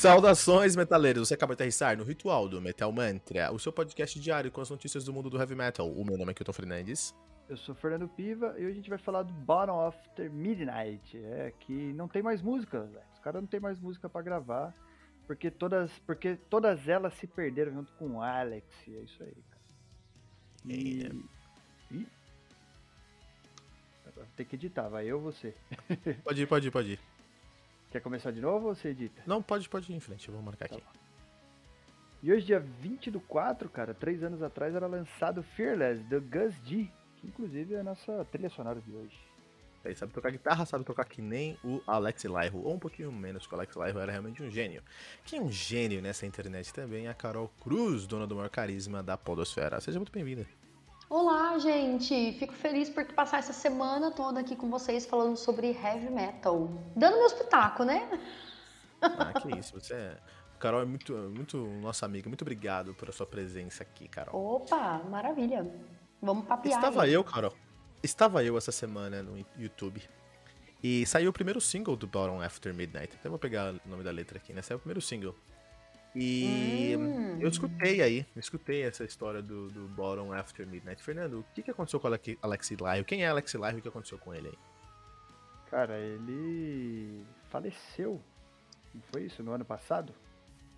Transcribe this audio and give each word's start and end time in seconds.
Saudações, 0.00 0.74
metaleiros! 0.74 1.28
Você 1.28 1.34
acaba 1.34 1.52
de 1.52 1.58
aterrissar 1.58 1.94
no 1.94 2.04
Ritual 2.04 2.48
do 2.48 2.58
Metal 2.58 2.90
Mantra, 2.90 3.52
o 3.52 3.58
seu 3.58 3.70
podcast 3.70 4.18
diário 4.18 4.50
com 4.50 4.62
as 4.62 4.70
notícias 4.70 5.04
do 5.04 5.12
mundo 5.12 5.28
do 5.28 5.38
heavy 5.38 5.54
metal. 5.54 5.86
O 5.92 6.02
meu 6.06 6.16
nome 6.16 6.30
é 6.30 6.34
Kilton 6.34 6.54
Fernandes. 6.54 7.14
Eu 7.46 7.58
sou 7.58 7.74
Fernando 7.74 8.08
Piva 8.08 8.54
e 8.56 8.62
hoje 8.62 8.70
a 8.70 8.74
gente 8.76 8.88
vai 8.88 8.98
falar 8.98 9.24
do 9.24 9.32
Bottom 9.34 9.78
After 9.78 10.32
Midnight. 10.32 11.18
É 11.18 11.52
que 11.60 11.92
não 11.92 12.08
tem 12.08 12.22
mais 12.22 12.40
música, 12.40 12.80
velho. 12.80 13.04
Os 13.12 13.18
caras 13.18 13.42
não 13.42 13.46
tem 13.46 13.60
mais 13.60 13.78
música 13.78 14.08
para 14.08 14.22
gravar. 14.22 14.74
Porque 15.26 15.50
todas, 15.50 15.90
porque 16.06 16.34
todas 16.48 16.88
elas 16.88 17.12
se 17.12 17.26
perderam 17.26 17.72
junto 17.74 17.92
com 17.92 18.16
o 18.16 18.22
Alex. 18.22 18.64
E 18.88 18.96
é 18.96 19.00
isso 19.00 19.22
aí, 19.22 19.36
cara. 19.50 19.62
E. 20.64 21.24
e... 21.90 22.06
Agora 24.06 24.26
tem 24.34 24.46
que 24.46 24.56
editar, 24.56 24.88
vai 24.88 25.04
eu 25.04 25.18
ou 25.18 25.24
você? 25.24 25.54
Pode 26.24 26.40
ir, 26.40 26.46
pode 26.46 26.68
ir, 26.68 26.70
pode 26.70 26.92
ir. 26.92 27.09
Quer 27.90 28.00
começar 28.00 28.30
de 28.30 28.40
novo 28.40 28.68
ou 28.68 28.74
você 28.74 28.88
edita? 28.88 29.22
Não, 29.26 29.42
pode, 29.42 29.68
pode 29.68 29.90
ir 29.92 29.96
em 29.96 30.00
frente, 30.00 30.28
eu 30.28 30.34
vou 30.34 30.42
marcar 30.42 30.68
Tá 30.68 30.76
aqui. 30.76 30.84
bom. 30.84 31.00
E 32.22 32.32
hoje, 32.32 32.46
dia 32.46 32.60
20 32.60 33.10
do 33.10 33.20
4, 33.20 33.68
cara, 33.68 33.94
três 33.94 34.22
anos 34.22 34.42
atrás, 34.42 34.74
era 34.74 34.86
lançado 34.86 35.42
Fearless, 35.42 36.02
do 36.04 36.20
Gus 36.20 36.54
G, 36.66 36.88
que 37.16 37.26
inclusive 37.26 37.74
é 37.74 37.80
a 37.80 37.82
nossa 37.82 38.24
trilha 38.26 38.50
sonora 38.50 38.80
de 38.80 38.92
hoje. 38.92 39.18
Ele 39.82 39.94
sabe 39.94 40.12
tocar 40.12 40.30
guitarra, 40.30 40.66
sabe 40.66 40.84
tocar 40.84 41.06
que 41.06 41.22
nem 41.22 41.56
o 41.64 41.80
Alex 41.86 42.24
Lyro, 42.24 42.58
ou 42.62 42.74
um 42.74 42.78
pouquinho 42.78 43.10
menos, 43.10 43.46
que 43.46 43.54
o 43.54 43.56
Alex 43.56 43.74
Lyro 43.74 43.98
era 43.98 44.12
realmente 44.12 44.42
um 44.42 44.50
gênio. 44.50 44.82
Quem 45.24 45.38
é 45.38 45.42
um 45.42 45.50
gênio 45.50 46.02
nessa 46.02 46.26
internet 46.26 46.70
também 46.74 47.06
é 47.06 47.08
a 47.10 47.14
Carol 47.14 47.50
Cruz, 47.60 48.06
dona 48.06 48.26
do 48.26 48.36
maior 48.36 48.50
carisma 48.50 49.02
da 49.02 49.16
podosfera. 49.16 49.80
Seja 49.80 49.98
muito 49.98 50.12
bem-vinda. 50.12 50.46
Olá, 51.10 51.58
gente! 51.58 52.34
Fico 52.38 52.52
feliz 52.52 52.88
por 52.88 53.04
passar 53.04 53.40
essa 53.40 53.52
semana 53.52 54.12
toda 54.12 54.38
aqui 54.38 54.54
com 54.54 54.70
vocês 54.70 55.04
falando 55.04 55.36
sobre 55.36 55.72
heavy 55.72 56.08
metal. 56.08 56.70
Dando 56.94 57.16
meu 57.16 57.26
espetáculo, 57.26 57.88
né? 57.88 58.08
Ah, 59.02 59.32
que 59.40 59.58
isso, 59.58 59.72
você 59.72 59.92
é... 59.92 60.16
Carol 60.60 60.80
é 60.80 60.84
muito, 60.84 61.12
muito 61.12 61.56
nossa 61.82 62.06
amiga, 62.06 62.28
muito 62.28 62.42
obrigado 62.42 62.94
por 62.94 63.08
a 63.08 63.12
sua 63.12 63.26
presença 63.26 63.82
aqui, 63.82 64.06
Carol. 64.06 64.54
Opa, 64.54 65.02
maravilha. 65.10 65.68
Vamos 66.22 66.46
papiar. 66.46 66.78
Estava 66.78 67.02
aí. 67.02 67.12
eu, 67.12 67.24
Carol. 67.24 67.54
Estava 68.04 68.44
eu 68.44 68.56
essa 68.56 68.70
semana 68.70 69.20
no 69.20 69.44
YouTube. 69.58 70.00
E 70.80 71.04
saiu 71.06 71.30
o 71.30 71.32
primeiro 71.32 71.60
single 71.60 71.96
do 71.96 72.06
Bottom 72.06 72.40
After 72.40 72.72
Midnight. 72.72 73.16
Até 73.16 73.28
vou 73.28 73.38
pegar 73.38 73.74
o 73.74 73.88
nome 73.88 74.04
da 74.04 74.12
letra 74.12 74.38
aqui, 74.38 74.52
né? 74.52 74.62
Saiu 74.62 74.76
o 74.76 74.80
primeiro 74.80 75.00
single. 75.00 75.34
E 76.14 76.96
Hum. 76.98 77.38
eu 77.40 77.48
escutei 77.48 78.02
aí, 78.02 78.26
eu 78.34 78.40
escutei 78.40 78.82
essa 78.82 79.04
história 79.04 79.40
do, 79.40 79.68
do 79.68 79.86
Bottom 79.88 80.32
After 80.32 80.66
Midnight. 80.66 81.02
Fernando, 81.02 81.40
o 81.40 81.44
que, 81.54 81.62
que 81.62 81.70
aconteceu 81.70 82.00
com 82.00 82.06
o 82.06 82.10
Alex- 82.10 82.36
Alex 82.42 82.70
Lyle? 82.70 83.04
Quem 83.04 83.22
é 83.24 83.28
Alex 83.28 83.54
Lyle 83.54 83.76
e 83.76 83.78
o 83.78 83.82
que 83.82 83.88
aconteceu 83.88 84.18
com 84.18 84.34
ele 84.34 84.48
aí? 84.48 84.58
Cara, 85.70 85.96
ele 85.98 87.24
faleceu. 87.48 88.20
Não 88.92 89.02
foi 89.12 89.22
isso? 89.24 89.42
No 89.42 89.52
ano 89.52 89.64
passado? 89.64 90.12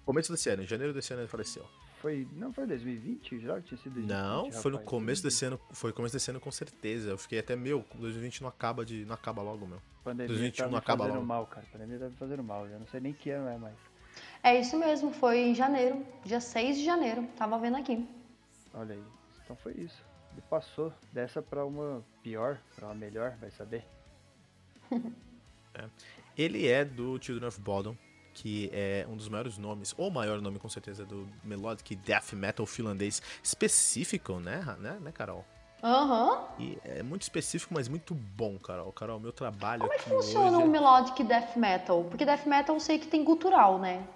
Começo 0.05 0.31
desse 0.33 0.51
ano, 0.51 0.65
em 0.65 0.67
janeiro 0.67 0.93
desse 0.93 1.13
ano 1.13 1.23
ele 1.23 1.29
faleceu. 1.29 1.65
Foi. 2.03 2.27
Não 2.33 2.53
foi 2.53 2.67
2020? 2.67 3.39
Já 3.41 3.61
tinha 3.63 3.79
sido 3.79 3.95
2020. 3.95 4.11
Não, 4.11 4.53
foi 4.53 4.71
no 4.73 4.77
rapaz. 4.77 4.91
começo 4.91 5.23
desse 5.23 5.45
ano, 5.47 5.59
foi 5.73 5.93
começo 5.93 6.15
desse 6.15 6.31
ano 6.31 6.41
com 6.41 6.51
certeza. 6.51 7.11
Eu 7.11 7.17
fiquei 7.17 7.39
até, 7.39 7.55
meu, 7.57 7.85
2020 7.95 8.43
não 8.43 8.49
acaba 8.49 8.85
de. 8.85 9.05
não 9.07 9.15
acaba 9.15 9.41
logo, 9.41 9.67
meu. 9.67 9.81
Pandemia 10.05 10.27
2021 10.27 10.65
tá 10.65 10.67
me 10.67 10.73
não 10.73 10.79
acaba 10.79 11.05
fazendo 11.05 11.15
logo. 11.17 11.27
mal, 11.27 11.47
cara. 11.47 11.65
Pandemia 11.73 11.99
tá 12.01 12.07
me 12.09 12.17
fazendo 12.17 12.43
mal. 12.43 12.67
Eu 12.67 12.81
não 12.81 12.87
sei 12.89 13.01
nem 13.01 13.13
que 13.13 13.31
ano 13.31 13.49
é 13.49 13.57
mais. 13.57 13.77
É 14.43 14.59
isso 14.59 14.77
mesmo, 14.77 15.13
foi 15.13 15.39
em 15.39 15.55
janeiro, 15.55 16.05
dia 16.25 16.41
6 16.41 16.79
de 16.79 16.85
janeiro. 16.85 17.29
Tava 17.37 17.59
vendo 17.59 17.77
aqui. 17.77 18.09
Olha 18.75 18.95
aí. 18.95 19.03
Então 19.45 19.55
foi 19.55 19.73
isso. 19.75 20.05
Ele 20.33 20.43
passou 20.51 20.93
dessa 21.13 21.41
pra 21.41 21.65
uma 21.65 22.05
pior, 22.23 22.59
pra 22.75 22.87
uma 22.87 22.95
melhor, 22.95 23.37
vai 23.41 23.51
saber. 23.51 23.87
Ele 26.37 26.67
é 26.67 26.85
do 26.85 27.23
Children 27.23 27.49
of 27.49 27.61
Bodom, 27.61 27.97
que 28.35 28.71
é 28.73 29.07
um 29.09 29.17
dos 29.17 29.29
maiores 29.29 29.59
nomes, 29.59 29.95
ou 29.97 30.09
o 30.09 30.11
maior 30.11 30.41
nome 30.41 30.59
com 30.59 30.69
certeza, 30.69 31.05
do 31.05 31.29
melodic 31.45 31.95
death 31.95 32.33
metal 32.33 32.67
finlandês 32.67 33.23
específico, 33.43 34.41
né, 34.41 34.77
né, 34.79 34.99
né 35.01 35.13
Carol? 35.13 35.45
Aham. 35.83 36.47
E 36.59 36.79
é 36.85 37.03
muito 37.03 37.23
específico, 37.23 37.75
mas 37.75 37.89
muito 37.89 38.15
bom, 38.15 38.59
Carol. 38.59 38.93
Carol, 38.93 39.19
meu 39.19 39.33
trabalho 39.33 39.83
Como 39.83 39.93
é 39.93 39.99
que 39.99 40.09
funciona 40.09 40.59
hoje... 40.59 40.67
o 40.67 40.71
melodic 40.71 41.25
death 41.25 41.57
metal? 41.57 42.05
Porque 42.05 42.25
death 42.25 42.47
metal 42.47 42.77
eu 42.77 42.81
sei 42.81 42.99
que 42.99 43.09
tem 43.09 43.25
gutural, 43.25 43.79
né? 43.79 44.07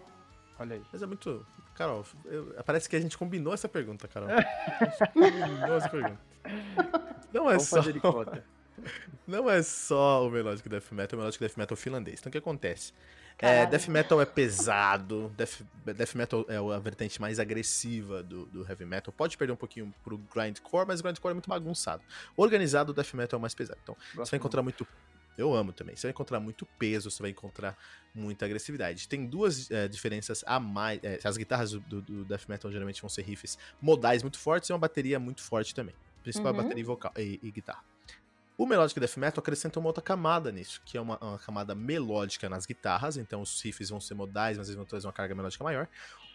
Olha 0.59 0.77
aí. 0.77 0.83
Mas 0.93 1.03
é 1.03 1.07
muito... 1.07 1.47
Carol, 1.75 2.05
eu- 2.25 2.55
parece 2.65 2.89
que 2.89 2.97
a 2.97 3.01
gente 3.01 3.17
combinou 3.19 3.53
essa 3.53 3.69
pergunta, 3.69 4.09
Carol. 4.09 4.29
A 4.31 4.85
gente 4.85 5.13
combinou 5.13 5.77
essa 5.77 5.89
pergunta. 5.89 6.19
Não 7.33 7.51
é 7.51 7.55
Vamos 7.55 7.69
só... 7.69 7.77
fazer 7.77 7.93
de 7.93 8.01
conta. 8.01 8.45
Não 9.27 9.51
é 9.51 9.63
só 9.63 10.27
o 10.27 10.31
Melodic 10.31 10.69
Death 10.69 10.93
Metal, 10.93 11.17
é 11.17 11.17
o 11.17 11.19
Melodic 11.23 11.41
Death 11.41 11.57
Metal 11.57 11.77
finlandês. 11.77 12.21
Então 12.21 12.31
o 12.31 12.33
que 12.33 12.39
acontece? 12.39 12.93
É, 13.39 13.67
death 13.67 13.89
Metal 13.89 14.19
é 14.21 14.25
pesado, 14.25 15.31
death, 15.37 15.61
death 15.85 16.15
Metal 16.15 16.47
é 16.49 16.57
a 16.57 16.79
vertente 16.79 17.21
mais 17.21 17.39
agressiva 17.39 18.23
do, 18.23 18.47
do 18.47 18.67
Heavy 18.67 18.87
Metal. 18.87 19.13
Pode 19.13 19.37
perder 19.37 19.53
um 19.53 19.57
pouquinho 19.57 19.93
pro 20.03 20.17
Grindcore, 20.35 20.87
mas 20.87 21.01
o 21.01 21.03
Grindcore 21.03 21.33
é 21.33 21.35
muito 21.35 21.49
bagunçado. 21.49 22.03
Organizado, 22.35 22.93
o 22.93 22.95
Death 22.95 23.13
Metal 23.13 23.37
é 23.37 23.39
o 23.39 23.41
mais 23.41 23.55
pesado. 23.55 23.79
Então 23.83 23.95
você 23.95 24.17
Gosto 24.17 24.31
vai 24.31 24.39
encontrar 24.39 24.63
muito... 24.63 24.87
Eu 25.37 25.55
amo 25.55 25.73
também. 25.73 25.97
Você 25.97 26.07
vai 26.07 26.13
encontrar 26.13 26.41
muito 26.41 26.67
peso, 26.79 27.11
você 27.11 27.23
vai 27.23 27.31
encontrar 27.31 27.77
muita 28.15 28.45
agressividade. 28.47 29.09
Tem 29.09 29.29
duas 29.29 29.71
é, 29.71 29.89
diferenças 29.89 30.43
a 30.47 30.59
mais. 30.61 31.01
é, 31.03 31.19
as 31.25 31.37
guitarras 31.37 31.73
do, 31.73 31.81
do- 31.81 32.03
do 32.03 32.25
Death 32.25 32.49
Metal 32.49 32.71
geralmente 32.73 33.01
vão 33.03 33.09
ser 33.11 33.23
riffs 33.23 33.57
modais 33.81 34.23
muito 34.23 34.39
fortes 34.39 34.71
e 34.71 34.73
uma 34.73 34.79
bateria 34.79 35.19
muito 35.21 35.43
forte 35.43 35.75
também. 35.75 35.97
Principal 36.23 36.53
Uhum. 36.53 36.55
bateria 36.55 36.83
e 36.83 36.85
vocal 36.85 37.13
e, 37.19 37.39
e 37.43 37.53
guitarra. 37.53 37.83
O 38.59 38.67
Melodic 38.67 38.99
Death 38.99 39.17
Metal 39.19 39.41
acrescenta 39.43 39.79
uma 39.79 39.89
outra 39.89 40.03
camada 40.03 40.51
nisso, 40.51 40.81
que 40.85 40.97
é 40.97 41.01
uma, 41.01 41.19
uma 41.23 41.39
camada 41.39 41.75
melódica 41.75 42.49
nas 42.49 42.65
guitarras, 42.65 43.17
então 43.19 43.43
os 43.43 43.61
riffs 43.63 43.91
vão 43.91 44.01
ser 44.01 44.15
modais, 44.15 44.57
mas 44.57 44.69
eles 44.69 44.77
vão 44.77 44.87
trazer 44.87 45.07
uma 45.07 45.13
carga 45.13 45.35
melódica 45.35 45.63
maior. 45.63 45.89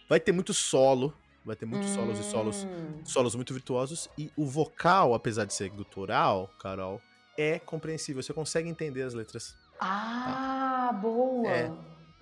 Vai 0.09 0.19
ter 0.19 0.31
muito 0.31 0.53
solo, 0.53 1.19
vai 1.43 1.55
ter 1.55 1.65
muitos 1.65 1.89
solos 1.91 2.19
e 2.19 2.23
solos 2.23 2.65
Hum. 2.65 3.07
solos 3.07 3.35
muito 3.35 3.53
virtuosos 3.53 4.07
e 4.17 4.31
o 4.35 4.47
vocal, 4.47 5.13
apesar 5.15 5.45
de 5.45 5.53
ser 5.53 5.69
gutural, 5.71 6.55
Carol, 6.59 7.03
é 7.37 7.59
compreensível. 7.59 8.21
Você 8.21 8.33
consegue 8.33 8.69
entender 8.69 9.03
as 9.03 9.13
letras. 9.13 9.55
Ah, 9.79 10.91
boa. 11.01 11.47
É. 11.49 11.71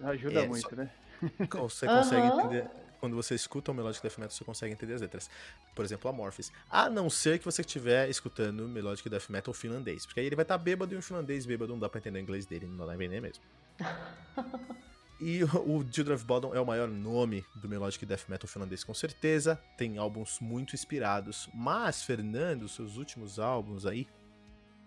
Ajuda 0.03 0.43
É, 0.43 0.47
muito, 0.47 0.75
né? 0.75 0.89
Você 1.51 1.85
consegue 1.87 2.27
Aham. 2.27 2.39
entender. 2.39 2.69
Quando 2.99 3.15
você 3.15 3.33
escuta 3.33 3.71
o 3.71 3.73
Melodic 3.73 4.01
Death 4.01 4.17
Metal, 4.17 4.31
você 4.31 4.43
consegue 4.43 4.73
entender 4.73 4.93
as 4.93 4.99
letras. 5.01 5.29
Por 5.73 5.85
exemplo, 5.85 6.09
Amorphis. 6.09 6.51
A 6.69 6.89
não 6.89 7.09
ser 7.09 7.39
que 7.39 7.45
você 7.45 7.61
estiver 7.61 8.09
escutando 8.09 8.67
Melodic 8.67 9.07
Death 9.09 9.29
Metal 9.29 9.53
finlandês. 9.53 10.05
Porque 10.05 10.19
aí 10.19 10.25
ele 10.25 10.35
vai 10.35 10.43
estar 10.43 10.57
bêbado 10.57 10.93
e 10.93 10.97
um 10.97 11.01
finlandês 11.01 11.45
bêbado 11.45 11.71
não 11.71 11.79
dá 11.79 11.87
pra 11.87 11.99
entender 11.99 12.19
o 12.19 12.21
inglês 12.21 12.45
dele, 12.45 12.67
não 12.67 12.75
dá 12.77 12.85
pra 12.85 12.95
entender 12.95 13.21
mesmo. 13.21 13.43
E 15.21 15.43
o 15.43 15.47
o 15.47 15.85
Children 15.91 16.15
of 16.15 16.23
Bodom 16.25 16.55
é 16.55 16.61
o 16.61 16.65
maior 16.65 16.87
nome 16.87 17.45
do 17.53 17.67
Melodic 17.67 18.05
Death 18.05 18.29
Metal 18.29 18.47
finlandês, 18.47 18.85
com 18.85 18.93
certeza. 18.93 19.59
Tem 19.77 19.97
álbuns 19.97 20.39
muito 20.39 20.73
inspirados. 20.73 21.49
Mas, 21.53 22.01
Fernando, 22.01 22.69
seus 22.69 22.95
últimos 22.95 23.37
álbuns 23.37 23.85
aí, 23.85 24.07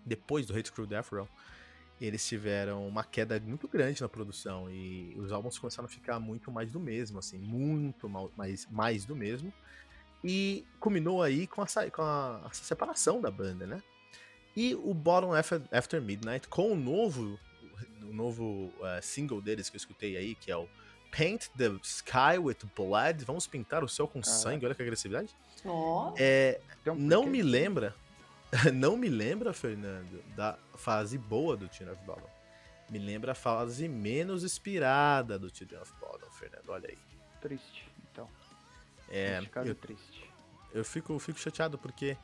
depois 0.05 0.45
do 0.45 0.55
Hate 0.57 0.71
Crew 0.71 0.85
Death 0.87 1.09
Row, 1.11 1.27
eles 2.01 2.25
tiveram 2.27 2.87
uma 2.87 3.03
queda 3.03 3.39
muito 3.39 3.67
grande 3.67 4.01
na 4.01 4.09
produção 4.09 4.69
e 4.69 5.13
os 5.17 5.31
álbuns 5.31 5.57
começaram 5.57 5.85
a 5.85 5.89
ficar 5.89 6.19
muito 6.19 6.51
mais 6.51 6.71
do 6.71 6.79
mesmo, 6.79 7.19
assim, 7.19 7.37
muito 7.37 8.09
mais, 8.35 8.65
mais 8.69 9.05
do 9.05 9.15
mesmo. 9.15 9.53
E 10.23 10.65
culminou 10.79 11.21
aí 11.21 11.47
com, 11.47 11.61
a, 11.61 11.67
sa- 11.67 11.89
com 11.91 12.01
a, 12.01 12.37
a 12.45 12.53
separação 12.53 13.19
da 13.21 13.29
banda, 13.29 13.65
né? 13.67 13.81
E 14.55 14.75
o 14.75 14.93
Bottom 14.93 15.31
After, 15.33 16.01
Midnight, 16.01 16.47
com 16.47 16.71
o 16.71 16.75
novo, 16.75 17.39
o 18.03 18.13
novo 18.13 18.71
eh, 18.83 19.01
single 19.01 19.41
deles 19.41 19.69
que 19.69 19.75
eu 19.75 19.79
escutei 19.79 20.15
aí, 20.15 20.35
que 20.35 20.51
é 20.51 20.55
o 20.55 20.67
Paint 21.15 21.47
the 21.57 21.69
Sky 21.83 22.37
with 22.39 22.57
Blood, 22.75 23.25
vamos 23.25 23.47
pintar 23.47 23.83
o 23.83 23.89
céu 23.89 24.07
com 24.07 24.21
Caraca. 24.21 24.39
sangue, 24.41 24.65
olha 24.65 24.75
que 24.75 24.81
agressividade. 24.81 25.35
Ó. 25.65 26.13
É, 26.17 26.59
um 26.87 26.95
não 26.95 27.25
me 27.25 27.41
lembra, 27.41 27.95
não 28.73 28.95
me 28.95 29.09
lembra, 29.09 29.53
Fernando, 29.53 30.23
da 30.35 30.57
fase 30.75 31.17
boa 31.17 31.57
do 31.57 31.71
Children 31.73 31.95
of 31.95 32.05
Bodom. 32.05 32.29
Me 32.89 32.99
lembra 32.99 33.31
a 33.31 33.35
fase 33.35 33.87
menos 33.87 34.43
inspirada 34.43 35.39
do 35.39 35.53
Children 35.55 35.81
of 35.81 35.93
Bodom, 35.99 36.29
Fernando. 36.31 36.69
Olha 36.69 36.89
aí. 36.89 36.97
Triste, 37.41 37.87
então. 38.11 38.29
É, 39.09 39.35
Neste 39.35 39.49
caso, 39.49 39.69
eu, 39.69 39.75
triste. 39.75 40.31
eu 40.73 40.85
fico, 40.85 41.17
fico 41.19 41.39
chateado 41.39 41.77
porque 41.77 42.17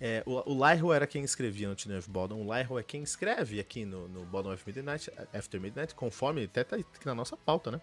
é, 0.00 0.22
o, 0.26 0.52
o 0.52 0.68
Lyro 0.68 0.92
era 0.92 1.06
quem 1.06 1.24
escrevia 1.24 1.68
no 1.68 1.78
Children 1.78 1.98
of 1.98 2.10
Bodom. 2.10 2.46
O 2.46 2.54
Lyro 2.54 2.78
é 2.78 2.82
quem 2.82 3.02
escreve 3.02 3.60
aqui 3.60 3.84
no, 3.84 4.08
no 4.08 4.52
of 4.52 4.62
Midnight, 4.66 5.10
After 5.32 5.60
Midnight, 5.60 5.94
conforme 5.94 6.44
até 6.44 6.64
tá 6.64 6.76
aqui 6.76 7.06
na 7.06 7.14
nossa 7.14 7.36
pauta, 7.36 7.70
né? 7.70 7.80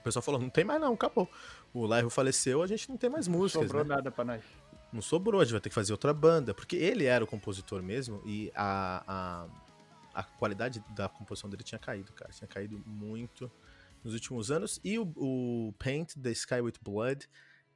O 0.00 0.02
pessoal 0.02 0.22
falou, 0.22 0.40
não 0.40 0.48
tem 0.48 0.64
mais 0.64 0.80
não, 0.80 0.94
acabou. 0.94 1.28
O 1.74 1.86
Lyro 1.86 2.08
faleceu, 2.08 2.62
a 2.62 2.66
gente 2.66 2.88
não 2.88 2.96
tem 2.96 3.10
mais 3.10 3.28
músicas, 3.28 3.66
Sobrou 3.66 3.84
né? 3.84 3.96
nada 3.96 4.10
pra 4.10 4.24
nós. 4.24 4.42
Não 4.92 5.02
sobrou, 5.02 5.40
a 5.40 5.44
gente 5.44 5.52
vai 5.52 5.60
ter 5.60 5.68
que 5.68 5.74
fazer 5.74 5.92
outra 5.92 6.12
banda, 6.12 6.52
porque 6.52 6.76
ele 6.76 7.04
era 7.04 7.22
o 7.22 7.26
compositor 7.26 7.82
mesmo 7.82 8.22
e 8.26 8.50
a, 8.54 9.04
a, 10.14 10.20
a 10.20 10.22
qualidade 10.22 10.82
da 10.90 11.08
composição 11.08 11.48
dele 11.48 11.62
tinha 11.62 11.78
caído, 11.78 12.12
cara, 12.12 12.32
tinha 12.32 12.48
caído 12.48 12.82
muito 12.86 13.50
nos 14.02 14.14
últimos 14.14 14.50
anos. 14.50 14.80
E 14.82 14.98
o, 14.98 15.12
o 15.16 15.74
Paint 15.78 16.14
the 16.14 16.30
Sky 16.32 16.60
with 16.60 16.74
Blood 16.82 17.28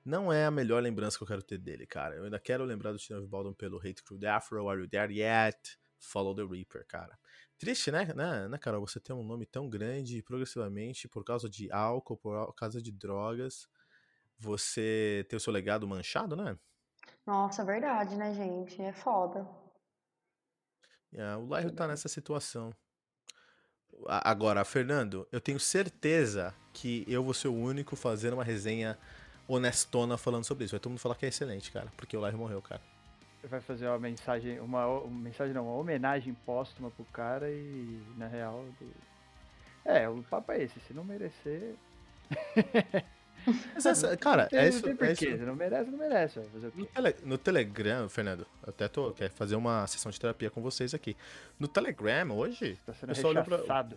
não 0.04 0.32
é 0.32 0.44
a 0.44 0.50
melhor 0.50 0.82
lembrança 0.82 1.16
que 1.16 1.22
eu 1.22 1.28
quero 1.28 1.42
ter 1.42 1.58
dele, 1.58 1.86
cara. 1.86 2.16
Eu 2.16 2.24
ainda 2.24 2.38
quero 2.38 2.64
lembrar 2.64 2.92
do 2.92 2.96
of 2.96 3.26
Baldwin 3.26 3.54
pelo 3.54 3.78
Hate 3.78 4.02
Crew 4.02 4.18
The 4.18 4.28
Afro, 4.28 4.68
Are 4.68 4.80
You 4.80 4.88
There 4.88 5.12
Yet? 5.12 5.78
Follow 5.98 6.34
the 6.34 6.44
Reaper, 6.44 6.84
cara. 6.86 7.18
Triste, 7.56 7.90
né, 7.90 8.12
né, 8.14 8.48
né, 8.48 8.58
Carol? 8.58 8.86
Você 8.86 9.00
tem 9.00 9.14
um 9.16 9.24
nome 9.24 9.46
tão 9.46 9.70
grande 9.70 10.22
progressivamente 10.22 11.08
por 11.08 11.24
causa 11.24 11.48
de 11.48 11.70
álcool, 11.72 12.16
por 12.16 12.52
causa 12.54 12.82
de 12.82 12.92
drogas. 12.92 13.66
Você 14.38 15.24
ter 15.28 15.36
o 15.36 15.40
seu 15.40 15.52
legado 15.52 15.86
manchado, 15.86 16.36
né? 16.36 16.58
Nossa, 17.26 17.62
é 17.62 17.64
verdade, 17.64 18.16
né, 18.16 18.34
gente? 18.34 18.80
É 18.82 18.92
foda. 18.92 19.46
É, 21.12 21.36
o 21.36 21.46
Lairo 21.46 21.70
tá 21.70 21.86
nessa 21.86 22.08
situação. 22.08 22.70
Agora, 24.06 24.64
Fernando, 24.64 25.26
eu 25.30 25.40
tenho 25.40 25.58
certeza 25.58 26.54
que 26.72 27.04
eu 27.08 27.22
vou 27.22 27.32
ser 27.32 27.48
o 27.48 27.54
único 27.54 27.96
fazendo 27.96 28.34
uma 28.34 28.44
resenha 28.44 28.98
honestona 29.48 30.18
falando 30.18 30.44
sobre 30.44 30.64
isso. 30.64 30.74
Vai 30.74 30.80
todo 30.80 30.90
mundo 30.90 31.00
falar 31.00 31.14
que 31.14 31.24
é 31.24 31.28
excelente, 31.28 31.70
cara, 31.70 31.90
porque 31.96 32.16
o 32.16 32.20
Lairo 32.20 32.36
morreu, 32.36 32.60
cara. 32.60 32.82
Vai 33.44 33.60
fazer 33.60 33.86
uma 33.86 33.98
mensagem, 33.98 34.58
uma, 34.58 34.86
uma 34.86 35.20
mensagem 35.20 35.54
não, 35.54 35.66
uma 35.66 35.76
homenagem 35.76 36.34
póstuma 36.46 36.90
pro 36.90 37.04
cara 37.06 37.50
e, 37.50 38.02
na 38.16 38.26
real, 38.26 38.64
do... 38.80 38.92
é, 39.84 40.08
o 40.08 40.22
papo 40.24 40.52
é 40.52 40.62
esse, 40.62 40.80
se 40.80 40.92
não 40.92 41.04
merecer... 41.04 41.74
Mas 43.74 43.86
essa, 43.86 44.16
cara, 44.16 44.46
tem, 44.46 44.58
é 44.58 44.68
isso. 44.68 44.86
Não 44.86 44.96
tem 44.96 45.08
é 45.08 45.12
isso. 45.12 45.20
Se 45.24 45.36
não 45.38 45.54
merece, 45.56 45.90
não 45.90 45.98
merece. 45.98 46.40
No, 46.74 46.86
tele- 46.86 47.16
no 47.24 47.38
Telegram, 47.38 48.08
Fernando, 48.08 48.46
eu 48.62 48.70
até 48.70 48.88
tô 48.88 49.12
quer 49.12 49.30
fazer 49.30 49.56
uma 49.56 49.86
sessão 49.86 50.10
de 50.10 50.18
terapia 50.20 50.50
com 50.50 50.62
vocês 50.62 50.94
aqui. 50.94 51.16
No 51.58 51.68
Telegram, 51.68 52.30
hoje, 52.32 52.78
Tá 52.86 52.92
o 52.92 52.94
sendo 52.94 53.08
pessoal 53.10 53.30
olhou 53.32 53.44
pra. 53.44 53.56
rechaçado. 53.56 53.96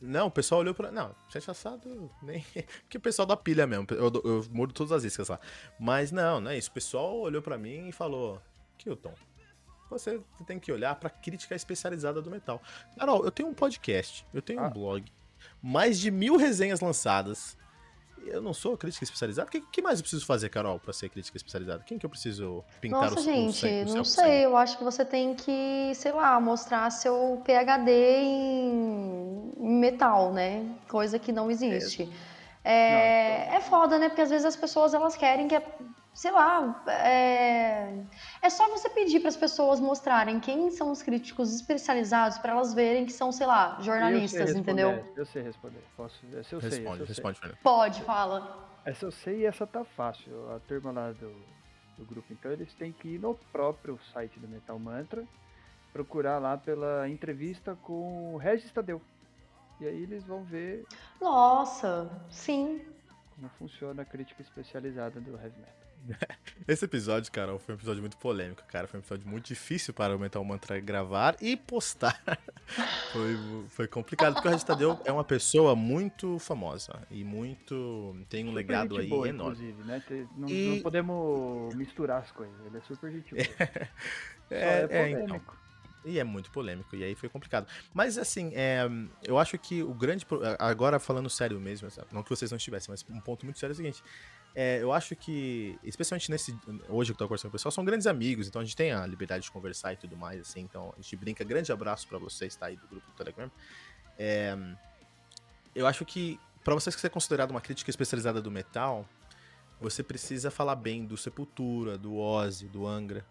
Não, 0.00 0.28
o 0.28 0.30
pessoal 0.30 0.60
olhou 0.62 0.72
pra. 0.74 0.90
Não, 0.90 1.14
rechaçado 1.32 2.10
nem. 2.22 2.42
Porque 2.82 2.96
o 2.96 3.00
pessoal 3.00 3.26
da 3.26 3.36
pilha 3.36 3.66
mesmo. 3.66 3.86
Eu, 3.90 4.10
eu 4.24 4.46
mudo 4.50 4.72
todas 4.72 4.92
as 4.92 5.04
iscas 5.04 5.28
lá. 5.28 5.38
Mas 5.78 6.10
não, 6.10 6.40
não 6.40 6.50
é 6.50 6.56
isso. 6.56 6.70
O 6.70 6.72
pessoal 6.72 7.16
olhou 7.18 7.42
pra 7.42 7.58
mim 7.58 7.88
e 7.88 7.92
falou: 7.92 8.40
Kilton, 8.78 9.12
você 9.90 10.18
tem 10.46 10.58
que 10.58 10.72
olhar 10.72 10.94
pra 10.94 11.10
crítica 11.10 11.54
especializada 11.54 12.22
do 12.22 12.30
metal. 12.30 12.62
Carol, 12.98 13.24
eu 13.24 13.30
tenho 13.30 13.48
um 13.50 13.54
podcast, 13.54 14.24
eu 14.32 14.40
tenho 14.40 14.60
Ah. 14.60 14.68
um 14.68 14.70
blog, 14.70 15.04
mais 15.62 15.98
de 16.00 16.10
mil 16.10 16.36
resenhas 16.36 16.80
lançadas. 16.80 17.58
Eu 18.26 18.40
não 18.42 18.52
sou 18.54 18.76
crítica 18.76 19.04
especializada. 19.04 19.48
O 19.48 19.50
que, 19.50 19.60
que 19.60 19.82
mais 19.82 19.98
eu 19.98 20.02
preciso 20.02 20.24
fazer, 20.26 20.48
Carol, 20.48 20.78
pra 20.78 20.92
ser 20.92 21.08
crítica 21.08 21.36
especializada? 21.36 21.82
Quem 21.84 21.98
que 21.98 22.06
eu 22.06 22.10
preciso 22.10 22.62
pintar 22.80 23.02
Nossa, 23.10 23.16
o, 23.16 23.18
o 23.20 23.24
gente, 23.24 23.56
sangue- 23.56 23.82
o 23.84 23.86
céu 23.88 23.96
não 23.96 24.04
sei. 24.04 24.44
Eu 24.44 24.56
acho 24.56 24.78
que 24.78 24.84
você 24.84 25.04
tem 25.04 25.34
que, 25.34 25.92
sei 25.94 26.12
lá, 26.12 26.38
mostrar 26.40 26.90
seu 26.90 27.42
PhD 27.44 27.90
em, 27.90 29.52
em 29.58 29.74
metal, 29.80 30.32
né? 30.32 30.64
Coisa 30.88 31.18
que 31.18 31.32
não 31.32 31.50
existe. 31.50 32.10
É, 32.62 33.56
é 33.56 33.60
foda, 33.60 33.98
né? 33.98 34.08
Porque 34.08 34.20
às 34.22 34.30
vezes 34.30 34.44
as 34.44 34.56
pessoas 34.56 34.92
elas 34.92 35.16
querem 35.16 35.48
que, 35.48 35.60
sei 36.12 36.30
lá, 36.30 36.84
é, 36.88 38.04
é 38.42 38.50
só 38.50 38.68
você 38.68 38.90
pedir 38.90 39.20
para 39.20 39.28
as 39.28 39.36
pessoas 39.36 39.80
mostrarem 39.80 40.40
quem 40.40 40.70
são 40.70 40.90
os 40.90 41.02
críticos 41.02 41.54
especializados 41.54 42.38
para 42.38 42.52
elas 42.52 42.74
verem 42.74 43.06
que 43.06 43.12
são, 43.12 43.30
sei 43.32 43.46
lá, 43.46 43.76
Eu 43.78 43.84
jornalistas, 43.84 44.50
sei 44.50 44.60
entendeu? 44.60 45.04
Eu 45.16 45.24
sei 45.24 45.42
responder. 45.42 45.82
Posso, 45.96 46.18
essa 46.36 46.54
eu 46.54 46.60
sei, 46.60 46.68
essa 46.68 46.76
Responde, 46.76 47.00
eu 47.00 47.06
sei. 47.06 47.24
responde. 47.24 47.56
Pode, 47.62 48.02
fala. 48.02 48.68
Essa 48.84 49.04
eu 49.06 49.10
sei 49.10 49.40
e 49.40 49.46
essa 49.46 49.66
tá 49.66 49.84
fácil. 49.84 50.50
A 50.54 50.58
turma 50.60 50.90
lá 50.90 51.12
do, 51.12 51.32
do 51.96 52.04
grupo, 52.04 52.32
então, 52.32 52.50
eles 52.50 52.72
têm 52.74 52.92
que 52.92 53.08
ir 53.14 53.18
no 53.18 53.34
próprio 53.52 53.98
site 54.12 54.38
do 54.40 54.48
Metal 54.48 54.78
Mantra, 54.78 55.24
procurar 55.92 56.38
lá 56.38 56.56
pela 56.56 57.08
entrevista 57.08 57.76
com 57.82 58.34
o 58.34 58.36
Regis 58.36 58.72
Tadeu. 58.72 59.00
E 59.80 59.86
aí 59.86 60.02
eles 60.02 60.24
vão 60.24 60.44
ver 60.44 60.86
Nossa, 61.20 62.10
sim. 62.28 62.82
como 63.34 63.48
funciona 63.58 64.02
a 64.02 64.04
crítica 64.04 64.42
especializada 64.42 65.18
do 65.20 65.30
heavy 65.32 65.58
metal. 65.58 65.79
Esse 66.66 66.84
episódio, 66.84 67.30
Carol, 67.32 67.58
foi 67.58 67.74
um 67.74 67.78
episódio 67.78 68.00
muito 68.00 68.16
polêmico, 68.16 68.62
cara. 68.68 68.86
Foi 68.86 68.98
um 68.98 69.02
episódio 69.02 69.28
muito 69.28 69.46
difícil 69.46 69.92
para 69.94 70.14
o 70.14 70.18
Metal 70.18 70.42
Mantra 70.44 70.78
gravar 70.80 71.36
e 71.40 71.56
postar. 71.56 72.20
foi, 73.12 73.36
foi 73.68 73.88
complicado, 73.88 74.34
porque 74.34 74.48
o 74.48 74.50
Regis 74.50 74.64
Tadeu 74.64 75.00
é 75.04 75.12
uma 75.12 75.24
pessoa 75.24 75.74
muito 75.76 76.38
famosa 76.38 77.02
e 77.10 77.24
muito. 77.24 78.16
tem 78.28 78.44
um 78.44 78.48
Super 78.48 78.56
legado 78.56 78.98
aí 78.98 79.08
boa, 79.08 79.28
enorme. 79.28 79.52
inclusive, 79.52 79.82
né? 79.84 80.02
Não, 80.36 80.48
E- 80.48 80.70
não 80.76 80.82
podemos 80.82 81.74
misturar 81.74 82.22
as 82.22 82.30
coisas. 82.32 82.54
Ele 82.66 82.78
é 82.78 82.80
super 82.82 83.10
gente. 83.12 83.30
Só 84.50 84.54
É, 84.54 84.80
é, 84.80 84.88
é, 84.90 85.10
então. 85.10 85.26
polêmico. 85.26 85.60
E 86.02 86.18
é 86.18 86.24
muito 86.24 86.50
polêmico, 86.50 86.96
e 86.96 87.04
aí 87.04 87.14
foi 87.14 87.28
complicado. 87.28 87.66
Mas 87.92 88.16
assim, 88.16 88.52
é, 88.54 88.88
eu 89.22 89.38
acho 89.38 89.58
que 89.58 89.82
o 89.82 89.92
grande. 89.92 90.26
Agora 90.58 90.98
falando 90.98 91.28
sério 91.28 91.60
mesmo, 91.60 91.90
sabe? 91.90 92.08
não 92.10 92.22
que 92.22 92.30
vocês 92.30 92.50
não 92.50 92.56
estivessem, 92.56 92.90
mas 92.90 93.04
um 93.10 93.20
ponto 93.20 93.44
muito 93.44 93.58
sério 93.58 93.72
é 93.72 93.74
o 93.74 93.76
seguinte. 93.76 94.02
É, 94.54 94.82
eu 94.82 94.92
acho 94.92 95.14
que, 95.14 95.78
especialmente 95.84 96.30
nesse. 96.30 96.56
Hoje 96.88 97.10
que 97.10 97.14
eu 97.14 97.18
tô 97.18 97.24
conversando 97.26 97.50
com 97.50 97.56
o 97.56 97.58
pessoal, 97.58 97.72
são 97.72 97.84
grandes 97.84 98.06
amigos, 98.06 98.48
então 98.48 98.60
a 98.60 98.64
gente 98.64 98.76
tem 98.76 98.92
a 98.92 99.06
liberdade 99.06 99.44
de 99.44 99.50
conversar 99.50 99.92
e 99.92 99.96
tudo 99.96 100.16
mais, 100.16 100.40
assim. 100.40 100.60
Então 100.60 100.92
a 100.96 101.00
gente 101.00 101.16
brinca. 101.16 101.44
Grande 101.44 101.70
abraço 101.72 102.06
pra 102.08 102.18
vocês, 102.18 102.56
tá 102.56 102.66
aí 102.66 102.76
do 102.76 102.86
grupo 102.88 103.06
do 103.06 103.16
Telegram. 103.16 103.50
É, 104.18 104.56
eu 105.74 105.86
acho 105.86 106.04
que, 106.04 106.38
pra 106.64 106.74
você 106.74 106.90
ser 106.90 107.10
considerado 107.10 107.50
uma 107.50 107.60
crítica 107.60 107.90
especializada 107.90 108.42
do 108.42 108.50
metal, 108.50 109.08
você 109.80 110.02
precisa 110.02 110.50
falar 110.50 110.76
bem 110.76 111.06
do 111.06 111.16
Sepultura, 111.16 111.96
do 111.96 112.16
Ozzy, 112.16 112.66
do 112.66 112.86
Angra. 112.86 113.24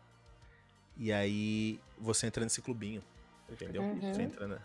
E 0.97 1.11
aí 1.13 1.79
você 1.97 2.27
entra 2.27 2.43
nesse 2.43 2.61
clubinho. 2.61 3.03
Entendeu? 3.49 3.81
Uhum. 3.81 4.13
Você 4.13 4.21
entra 4.21 4.47
na... 4.47 4.59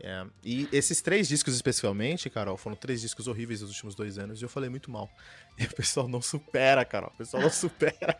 É, 0.00 0.24
E 0.44 0.68
esses 0.70 1.00
três 1.00 1.26
discos 1.28 1.54
especificamente, 1.54 2.28
Carol, 2.28 2.56
foram 2.56 2.76
três 2.76 3.00
discos 3.00 3.26
horríveis 3.26 3.60
nos 3.62 3.70
últimos 3.70 3.94
dois 3.94 4.18
anos 4.18 4.40
e 4.40 4.44
eu 4.44 4.48
falei 4.48 4.68
muito 4.70 4.90
mal. 4.90 5.08
E 5.56 5.64
o 5.66 5.72
pessoal 5.74 6.08
não 6.08 6.20
supera, 6.20 6.84
Carol. 6.84 7.10
O 7.14 7.16
pessoal 7.18 7.42
não 7.42 7.50
supera. 7.50 8.18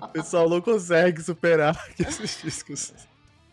O 0.00 0.08
pessoal 0.08 0.48
não 0.48 0.60
consegue 0.60 1.20
superar 1.20 1.76
esses 1.98 2.40
discos. 2.42 2.92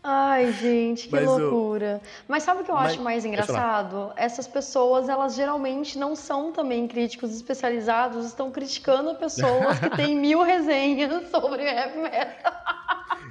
Ai, 0.04 0.52
gente, 0.54 1.08
que 1.08 1.12
Mas 1.14 1.26
loucura. 1.26 2.02
Mas 2.28 2.42
sabe 2.44 2.62
o 2.62 2.64
que 2.64 2.72
eu 2.72 2.76
Mas- 2.76 2.94
acho 2.94 3.02
mais 3.04 3.24
engraçado? 3.24 4.12
Essas 4.16 4.48
pessoas, 4.48 5.08
elas 5.10 5.36
geralmente 5.36 5.96
não 5.98 6.16
são 6.16 6.52
também 6.52 6.88
críticos 6.88 7.36
especializados, 7.36 8.26
estão 8.26 8.50
criticando 8.52 9.14
pessoas 9.16 9.78
que 9.80 9.90
têm 9.96 10.16
mil 10.16 10.42
resenhas 10.44 11.30
sobre 11.30 11.64
heavy 11.64 12.00
metal. 12.00 12.54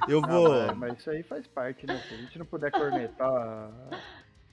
Eu 0.07 0.21
Ah, 0.23 0.27
vou. 0.27 0.51
mas, 0.51 0.77
mas 0.77 0.99
isso 0.99 1.09
aí 1.09 1.23
faz 1.23 1.47
parte, 1.47 1.85
né? 1.87 2.01
Se 2.01 2.13
a 2.13 2.17
gente 2.17 2.37
não 2.37 2.45
puder 2.45 2.71
cornetar. 2.71 3.71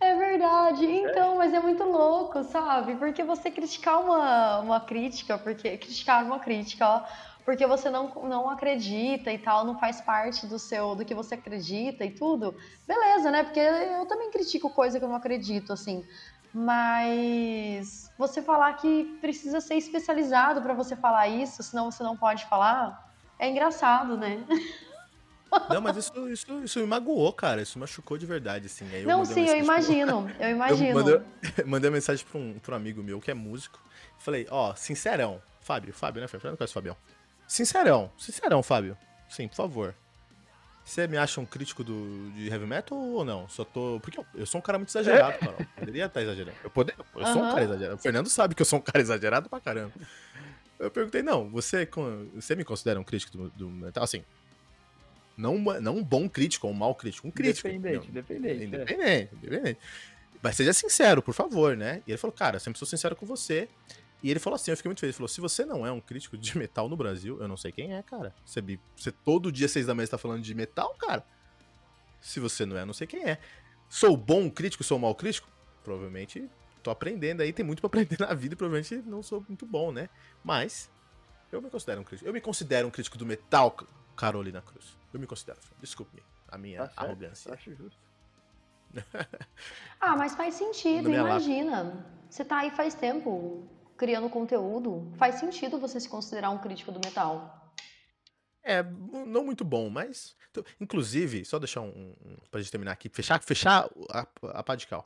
É 0.00 0.14
verdade. 0.14 0.84
Então, 0.86 1.36
mas 1.36 1.52
é 1.52 1.60
muito 1.60 1.82
louco, 1.84 2.42
sabe? 2.44 2.96
Porque 2.96 3.24
você 3.24 3.50
criticar 3.50 4.00
uma, 4.00 4.60
uma 4.60 4.80
crítica, 4.80 5.36
porque 5.38 5.76
criticar 5.76 6.24
uma 6.24 6.38
crítica, 6.38 6.86
ó, 6.86 7.04
porque 7.44 7.66
você 7.66 7.90
não, 7.90 8.14
não 8.28 8.48
acredita 8.48 9.32
e 9.32 9.38
tal, 9.38 9.64
não 9.64 9.78
faz 9.78 10.00
parte 10.00 10.46
do 10.46 10.58
seu 10.58 10.94
do 10.94 11.04
que 11.04 11.14
você 11.14 11.34
acredita 11.34 12.05
e 12.05 12.14
tudo. 12.14 12.55
Beleza, 12.86 13.31
né? 13.32 13.43
Porque 13.43 13.58
eu 13.58 14.06
também 14.06 14.31
critico 14.31 14.72
coisa 14.72 14.98
que 14.98 15.05
eu 15.05 15.08
não 15.08 15.17
acredito, 15.17 15.72
assim. 15.72 16.05
Mas 16.52 18.12
você 18.17 18.40
falar 18.40 18.74
que 18.74 19.19
precisa 19.20 19.60
ser 19.60 19.74
especializado 19.76 20.62
pra 20.62 20.74
você 20.74 20.96
falar 20.96 21.28
isso, 21.28 21.62
senão 21.62 21.90
você 21.90 22.02
não 22.05 22.17
pode 22.17 22.46
falar, 22.46 22.96
é 23.38 23.48
engraçado, 23.48 24.17
né? 24.17 24.46
Não, 25.70 25.81
mas 25.81 25.96
isso, 25.96 26.28
isso, 26.28 26.62
isso 26.64 26.78
me 26.81 26.86
magoou, 26.86 27.32
cara. 27.32 27.62
Isso 27.62 27.78
machucou 27.78 28.19
de 28.19 28.26
verdade, 28.26 28.67
assim. 28.67 28.86
Aí 28.93 29.02
eu 29.02 29.08
não, 29.08 29.19
mandei 29.20 29.34
sim, 29.34 29.40
eu 29.50 29.56
mensagem 29.56 29.64
pro- 30.06 30.19
imagino. 30.19 30.31
Eu 30.38 30.48
Eu 30.48 30.50
imagino. 30.56 30.94
mandei, 30.94 31.20
mandei 31.67 31.90
uma 31.90 31.94
mensagem 31.94 32.24
pra 32.31 32.38
um, 32.40 32.58
pra 32.58 32.74
um 32.74 32.76
amigo 32.76 33.02
meu 33.02 33.20
que 33.20 33.31
é 33.31 33.34
músico. 33.34 33.81
Falei, 34.19 34.46
ó, 34.50 34.74
sincerão. 34.74 35.40
Fábio, 35.60 35.93
Fábio, 35.93 36.20
né? 36.22 36.28
Fernando 36.28 36.56
conhece 36.56 36.72
o 36.72 36.74
Fabião. 36.74 36.96
Sincerão, 37.46 38.10
sincerão, 38.19 38.62
Fábio. 38.62 38.96
Sim, 39.28 39.48
por 39.48 39.55
favor. 39.56 39.94
Você 40.84 41.06
me 41.06 41.19
acha 41.19 41.38
um 41.40 41.44
crítico 41.44 41.84
do, 41.84 42.31
de 42.31 42.48
heavy 42.48 42.64
metal 42.64 42.96
ou 42.98 43.22
não? 43.24 43.46
Só 43.48 43.62
tô. 43.62 43.98
Porque 44.02 44.19
eu, 44.19 44.26
eu 44.34 44.46
sou 44.46 44.58
um 44.58 44.62
cara 44.62 44.78
muito 44.78 44.88
exagerado, 44.88 45.38
cara. 45.38 45.56
Eu 45.58 45.67
poderia 45.81 46.06
estar 46.06 46.22
exagerando. 46.22 46.56
Eu, 46.64 46.70
poder, 46.70 46.94
eu 47.14 47.26
sou 47.26 47.43
um 47.43 47.48
cara 47.50 47.62
exagerado. 47.64 47.94
O 47.96 47.98
Fernando 47.98 48.28
sabe 48.31 48.55
que 48.55 48.62
eu 48.62 48.67
sou 48.67 48.78
um 48.78 48.82
cara 48.82 49.00
exagerado 49.00 49.50
pra 49.50 49.60
caramba. 49.60 49.93
Eu 50.78 50.90
perguntei, 50.90 51.22
não, 51.22 51.48
você, 51.50 51.84
con- 51.84 52.28
você 52.34 52.55
me 52.56 52.64
considera 52.64 52.98
um 52.98 53.05
crítico 53.05 53.36
do, 53.36 53.50
do 53.50 53.69
metal? 53.69 54.02
Assim, 54.05 54.24
não, 55.38 55.56
não 55.80 55.96
um 55.96 56.04
bom 56.04 56.28
crítico 56.28 56.66
ou 56.66 56.72
um 56.72 56.76
mau 56.76 56.94
crítico, 56.94 57.28
um 57.28 57.30
crítico. 57.30 57.68
Independente, 57.68 58.08
entendeu? 58.08 58.22
independente. 58.22 58.62
é. 58.62 58.64
Independente, 58.64 59.34
independente. 59.34 59.80
Mas 60.42 60.56
seja 60.56 60.72
sincero, 60.72 61.22
por 61.22 61.32
favor, 61.32 61.76
né? 61.76 62.02
E 62.06 62.10
ele 62.10 62.18
falou, 62.18 62.34
cara, 62.34 62.56
eu 62.56 62.60
sempre 62.60 62.78
sou 62.78 62.86
sincero 62.86 63.14
com 63.14 63.24
você. 63.24 63.68
E 64.22 64.30
ele 64.30 64.40
falou 64.40 64.56
assim, 64.56 64.72
eu 64.72 64.76
fiquei 64.76 64.88
muito 64.88 65.00
feliz. 65.00 65.14
Ele 65.14 65.16
falou, 65.16 65.28
se 65.28 65.40
você 65.40 65.64
não 65.64 65.86
é 65.86 65.92
um 65.92 66.00
crítico 66.00 66.36
de 66.36 66.56
metal 66.58 66.88
no 66.88 66.96
Brasil, 66.96 67.40
eu 67.40 67.48
não 67.48 67.56
sei 67.56 67.70
quem 67.70 67.94
é, 67.94 68.02
cara. 68.02 68.34
Você, 68.44 68.60
você 68.96 69.12
todo 69.12 69.50
dia, 69.52 69.68
seis 69.68 69.86
da 69.86 69.94
manhã, 69.94 70.08
tá 70.08 70.18
falando 70.18 70.42
de 70.42 70.54
metal, 70.54 70.92
cara? 70.98 71.24
Se 72.20 72.40
você 72.40 72.66
não 72.66 72.76
é, 72.76 72.82
eu 72.82 72.86
não 72.86 72.94
sei 72.94 73.06
quem 73.06 73.24
é. 73.24 73.38
Sou 73.88 74.16
bom 74.16 74.50
crítico, 74.50 74.82
sou 74.82 74.98
mau 74.98 75.14
crítico? 75.14 75.48
Provavelmente 75.84 76.48
tô 76.82 76.90
aprendendo 76.90 77.42
aí, 77.42 77.52
tem 77.52 77.64
muito 77.64 77.80
pra 77.80 77.86
aprender 77.86 78.18
na 78.20 78.34
vida 78.34 78.54
e 78.54 78.56
provavelmente 78.56 78.96
não 79.08 79.22
sou 79.22 79.44
muito 79.48 79.66
bom, 79.66 79.92
né? 79.92 80.08
Mas 80.42 80.90
eu 81.50 81.62
me 81.62 81.70
considero 81.70 82.00
um 82.00 82.04
crítico. 82.04 82.28
Eu 82.28 82.32
me 82.32 82.40
considero 82.40 82.88
um 82.88 82.90
crítico 82.90 83.16
do 83.16 83.24
metal, 83.24 83.76
Carolina 84.19 84.60
Cruz. 84.60 84.96
Eu 85.15 85.20
me 85.20 85.27
considero. 85.27 85.58
Desculpe 85.81 86.22
a 86.48 86.58
minha 86.58 86.81
Tá 86.81 86.87
certo, 86.87 86.98
arrogância. 86.98 87.55
Acho 87.55 87.75
justo. 87.75 87.98
Ah, 90.01 90.17
mas 90.17 90.34
faz 90.34 90.55
sentido, 90.55 91.13
imagina. 91.13 92.06
Você 92.31 92.44
tá 92.44 92.58
aí 92.58 92.70
faz 92.70 92.94
tempo 92.94 93.69
criando 93.96 94.31
conteúdo. 94.31 95.13
Faz 95.17 95.37
sentido 95.37 95.79
você 95.79 95.98
se 96.01 96.08
considerar 96.08 96.51
um 96.51 96.58
crítico 96.58 96.93
do 96.93 97.01
metal. 97.05 97.75
É, 98.63 98.82
não 98.82 99.44
muito 99.44 99.65
bom, 99.65 99.91
mas. 99.91 100.37
Inclusive, 100.81 101.44
só 101.44 101.58
deixar 101.58 101.81
um. 101.81 102.15
um 102.25 102.37
pra 102.51 102.60
gente 102.60 102.70
terminar 102.70 102.93
aqui, 102.93 103.08
fechar, 103.08 103.43
fechar 103.43 103.91
a, 104.10 104.27
a 104.43 104.63
Padical. 104.63 105.05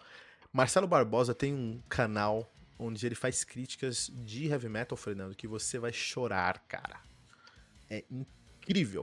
Marcelo 0.52 0.86
Barbosa 0.86 1.34
tem 1.34 1.54
um 1.54 1.80
canal 1.88 2.46
onde 2.78 3.06
ele 3.06 3.14
faz 3.14 3.44
críticas 3.44 4.10
de 4.12 4.48
heavy 4.48 4.68
metal, 4.68 4.96
Fernando, 4.96 5.34
que 5.34 5.48
você 5.48 5.78
vai 5.78 5.92
chorar, 5.92 6.58
cara. 6.68 7.00
É 7.88 8.04
incrível, 8.10 8.41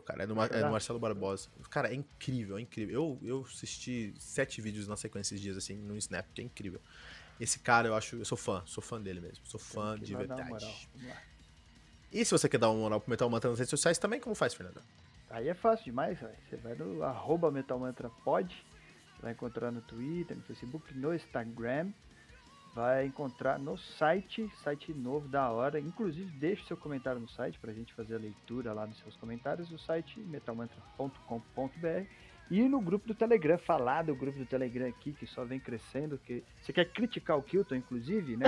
cara. 0.01 0.23
É 0.23 0.27
no, 0.27 0.41
é 0.41 0.63
no 0.63 0.71
Marcelo 0.71 0.99
Barbosa. 0.99 1.49
Cara, 1.69 1.91
é 1.91 1.93
incrível, 1.93 2.57
é 2.57 2.61
incrível. 2.61 2.95
Eu, 2.95 3.19
eu 3.21 3.45
assisti 3.47 4.13
sete 4.17 4.61
vídeos 4.61 4.87
na 4.87 4.95
sequência 4.95 5.33
esses 5.33 5.41
dias, 5.41 5.57
assim, 5.57 5.75
no 5.75 5.95
Snap, 5.97 6.25
que 6.33 6.41
é 6.41 6.43
incrível. 6.43 6.81
Esse 7.39 7.59
cara, 7.59 7.87
eu 7.87 7.95
acho, 7.95 8.17
eu 8.17 8.25
sou 8.25 8.37
fã, 8.37 8.61
sou 8.65 8.83
fã 8.83 9.01
dele 9.01 9.21
mesmo. 9.21 9.45
Sou 9.45 9.59
fã 9.59 9.97
de 9.97 10.15
verdade. 10.15 10.89
E 12.11 12.25
se 12.25 12.31
você 12.31 12.49
quer 12.49 12.57
dar 12.57 12.69
uma 12.69 12.79
moral 12.79 12.99
pro 12.99 13.09
Metal 13.09 13.29
Mantra 13.29 13.49
nas 13.49 13.59
redes 13.59 13.69
sociais 13.69 13.97
também, 13.97 14.19
como 14.19 14.35
faz, 14.35 14.53
Fernando? 14.53 14.81
Aí 15.29 15.47
é 15.47 15.53
fácil 15.53 15.85
demais, 15.85 16.19
véio. 16.19 16.35
você 16.49 16.57
vai 16.57 16.75
no 16.75 17.03
arroba 17.03 17.51
Metal 17.51 17.77
Mantra 17.77 18.09
Pod, 18.09 18.65
vai 19.21 19.33
encontrar 19.33 19.71
no 19.71 19.79
Twitter, 19.81 20.35
no 20.35 20.43
Facebook, 20.43 20.91
no 20.97 21.13
Instagram, 21.13 21.91
vai 22.73 23.05
encontrar 23.05 23.59
no 23.59 23.77
site, 23.77 24.49
site 24.63 24.93
novo 24.93 25.27
da 25.27 25.49
hora. 25.49 25.79
Inclusive, 25.79 26.29
deixe 26.37 26.65
seu 26.65 26.77
comentário 26.77 27.19
no 27.19 27.27
site 27.27 27.59
para 27.59 27.71
a 27.71 27.73
gente 27.73 27.93
fazer 27.93 28.15
a 28.15 28.19
leitura 28.19 28.73
lá 28.73 28.85
nos 28.85 28.97
seus 28.99 29.15
comentários, 29.15 29.71
o 29.71 29.77
site 29.77 30.19
metalmantra.com.br 30.19 32.07
e 32.51 32.67
no 32.67 32.81
grupo 32.81 33.07
do 33.07 33.13
Telegram, 33.13 33.59
falar 33.59 34.03
do 34.03 34.15
grupo 34.15 34.39
do 34.39 34.45
Telegram 34.45 34.87
aqui, 34.87 35.13
que 35.13 35.27
só 35.27 35.45
vem 35.45 35.59
crescendo, 35.59 36.17
que 36.17 36.43
você 36.59 36.73
quer 36.73 36.85
criticar 36.85 37.37
o 37.37 37.43
Kilton, 37.43 37.75
inclusive, 37.75 38.35
né? 38.35 38.47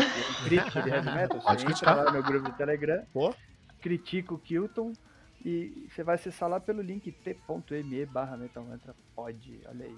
De 0.50 0.56
heavy 0.56 1.12
metal, 1.14 1.40
você 1.40 1.48
Pode 1.48 1.66
entra 1.66 1.94
lá 1.94 2.12
no 2.12 2.24
grupo 2.24 2.50
do 2.50 2.58
Telegram, 2.58 3.06
Pô. 3.14 3.34
critica 3.80 4.34
o 4.34 4.40
Kilton, 4.40 4.94
e 5.46 5.88
você 5.90 6.04
vai 6.04 6.16
acessar 6.16 6.50
lá 6.50 6.60
pelo 6.60 6.82
link 6.82 7.12
t.me 7.12 8.06
barra 8.08 8.38
Metal 8.38 8.64
Mantra 8.64 8.96
pode. 9.16 9.60
Olha 9.68 9.86
aí. 9.86 9.96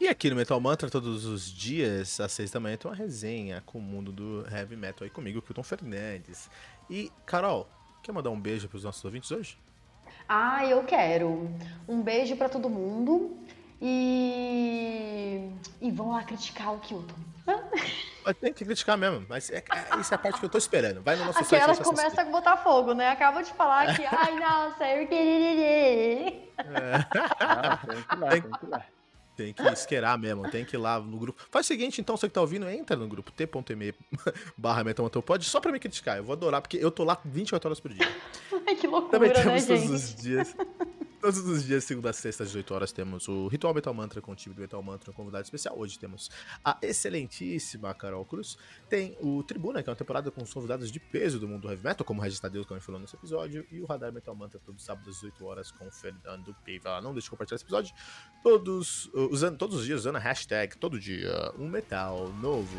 E 0.00 0.08
aqui 0.08 0.30
no 0.30 0.36
Metal 0.36 0.58
Mantra, 0.58 0.88
todos 0.88 1.26
os 1.26 1.52
dias, 1.52 2.18
às 2.20 2.32
seis 2.32 2.50
da 2.50 2.58
manhã, 2.58 2.74
tem 2.74 2.90
uma 2.90 2.96
resenha 2.96 3.62
com 3.66 3.78
o 3.78 3.82
mundo 3.82 4.10
do 4.10 4.46
heavy 4.50 4.74
metal 4.74 5.04
aí 5.04 5.10
comigo, 5.10 5.42
Kilton 5.42 5.62
Fernandes. 5.62 6.48
E, 6.88 7.12
Carol, 7.26 7.68
quer 8.02 8.10
mandar 8.10 8.30
um 8.30 8.40
beijo 8.40 8.66
para 8.66 8.78
os 8.78 8.84
nossos 8.84 9.04
ouvintes 9.04 9.30
hoje? 9.30 9.58
Ah, 10.26 10.64
eu 10.64 10.84
quero. 10.84 11.50
Um 11.86 12.00
beijo 12.00 12.34
para 12.34 12.48
todo 12.48 12.70
mundo. 12.70 13.36
E. 13.78 15.50
E 15.82 15.90
vão 15.90 16.12
lá 16.12 16.22
criticar 16.22 16.72
o 16.72 16.80
Kilton. 16.80 17.14
Tem 18.40 18.54
que 18.54 18.64
criticar 18.64 18.96
mesmo, 18.96 19.26
mas 19.28 19.50
é, 19.50 19.58
é, 19.58 20.00
isso 20.00 20.14
é 20.14 20.16
a 20.16 20.18
parte 20.18 20.40
que 20.40 20.46
eu 20.46 20.50
tô 20.50 20.56
esperando. 20.56 21.02
Vai 21.02 21.16
no 21.16 21.26
nosso 21.26 21.40
Aquela 21.40 21.74
site. 21.74 21.80
Aquela 21.80 21.96
começa 21.96 22.22
a 22.22 22.24
botar 22.24 22.56
fogo, 22.56 22.94
né? 22.94 23.10
Acaba 23.10 23.42
de 23.42 23.52
falar 23.52 23.94
que, 23.94 24.04
ai, 24.10 24.38
nossa, 24.38 24.86
eu 24.86 25.06
queria. 25.06 26.48
É. 26.56 27.06
Ah, 27.38 27.78
tem 27.86 28.02
que 28.02 28.14
ir 28.14 28.18
lá, 28.18 28.28
tem 28.30 28.42
que 28.42 28.64
ir 28.64 28.68
lá. 28.68 28.86
Tem 29.40 29.54
que 29.54 29.62
esquerar 29.62 30.18
mesmo, 30.18 30.50
tem 30.50 30.66
que 30.66 30.76
ir 30.76 30.78
lá 30.78 31.00
no 31.00 31.18
grupo. 31.18 31.40
Faz 31.50 31.64
o 31.64 31.68
seguinte, 31.68 31.98
então, 31.98 32.14
você 32.14 32.28
que 32.28 32.34
tá 32.34 32.42
ouvindo, 32.42 32.68
entra 32.68 32.94
no 32.94 33.08
grupo 33.08 33.32
t.me 33.32 33.94
barra 34.56 34.84
pode 35.24 35.46
só 35.46 35.60
pra 35.60 35.72
me 35.72 35.78
criticar. 35.78 36.18
Eu 36.18 36.24
vou 36.24 36.34
adorar, 36.34 36.60
porque 36.60 36.76
eu 36.76 36.90
tô 36.90 37.04
lá 37.04 37.18
24 37.24 37.68
horas 37.68 37.80
por 37.80 37.90
dia. 37.90 38.06
Ai, 38.68 38.74
que 38.74 38.86
loucura, 38.86 39.12
Também 39.12 39.32
temos 39.32 39.46
né, 39.46 39.66
todos 39.66 39.80
gente? 39.82 39.92
os 39.94 40.14
dias. 40.14 40.56
Todos 41.20 41.38
os 41.40 41.64
dias, 41.64 41.84
segunda 41.84 42.08
a 42.08 42.12
sexta, 42.14 42.44
às 42.44 42.48
18 42.48 42.72
horas, 42.72 42.92
temos 42.92 43.28
o 43.28 43.46
Ritual 43.48 43.74
Metal 43.74 43.92
Mantra 43.92 44.22
com 44.22 44.32
o 44.32 44.34
time 44.34 44.54
do 44.54 44.60
Metal 44.62 44.82
Mantra, 44.82 45.10
um 45.10 45.14
convidado 45.14 45.44
especial. 45.44 45.78
Hoje 45.78 45.98
temos 45.98 46.30
a 46.64 46.78
excelentíssima 46.80 47.92
Carol 47.92 48.24
Cruz. 48.24 48.56
Tem 48.88 49.18
o 49.20 49.42
Tribuna, 49.42 49.82
que 49.82 49.90
é 49.90 49.92
uma 49.92 49.96
temporada 49.96 50.30
com 50.30 50.42
os 50.42 50.50
convidados 50.50 50.90
de 50.90 50.98
peso 50.98 51.38
do 51.38 51.46
mundo 51.46 51.62
do 51.62 51.68
heavy 51.68 51.84
metal, 51.84 52.06
como 52.06 52.20
o 52.20 52.24
Regis 52.24 52.40
Tadeu, 52.40 52.62
gente 52.62 52.80
falou 52.80 52.98
nesse 52.98 53.16
episódio. 53.16 53.66
E 53.70 53.82
o 53.82 53.84
Radar 53.84 54.10
Metal 54.10 54.34
Mantra, 54.34 54.58
todo 54.64 54.80
sábado 54.80 55.10
às 55.10 55.16
18 55.16 55.44
horas, 55.44 55.70
com 55.70 55.86
o 55.86 55.90
Fernando 55.90 56.56
Piva. 56.64 57.02
Não 57.02 57.12
deixe 57.12 57.26
de 57.26 57.30
compartilhar 57.30 57.56
esse 57.56 57.64
episódio. 57.64 57.94
Todos, 58.42 59.10
usando, 59.12 59.58
todos 59.58 59.76
os 59.76 59.84
dias 59.84 60.00
usando 60.00 60.16
a 60.16 60.20
hashtag 60.20 60.78
todo 60.78 60.98
dia 60.98 61.52
um 61.58 61.68
metal 61.68 62.32
novo. 62.40 62.78